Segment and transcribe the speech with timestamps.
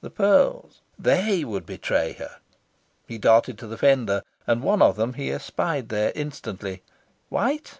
[0.00, 0.80] The pearls!
[0.98, 2.36] THEY would betray her.
[3.06, 6.82] He darted to the fender, and one of them he espied there instantly
[7.28, 7.78] white?